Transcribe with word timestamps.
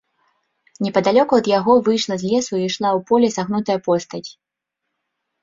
Непадалёку 0.85 1.33
ад 1.41 1.49
яго 1.59 1.75
выйшла 1.89 2.17
з 2.23 2.31
лесу 2.31 2.53
і 2.57 2.63
ішла 2.69 2.89
ў 2.97 3.05
поле 3.11 3.27
сагнутая 3.37 3.79
постаць. 3.91 4.25